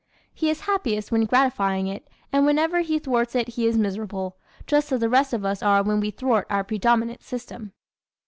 He 0.33 0.49
is 0.49 0.61
happiest 0.61 1.11
when 1.11 1.25
gratifying 1.27 1.85
it 1.85 2.07
and 2.33 2.43
whenever 2.43 2.79
he 2.79 2.97
thwarts 2.97 3.35
it 3.35 3.49
he 3.49 3.67
is 3.67 3.77
miserable, 3.77 4.35
just 4.65 4.91
as 4.91 4.99
the 4.99 5.09
rest 5.09 5.31
of 5.31 5.45
us 5.45 5.61
are 5.61 5.83
when 5.83 5.99
we 5.99 6.09
thwart 6.09 6.47
our 6.49 6.63
predominant 6.63 7.21
system. 7.21 7.73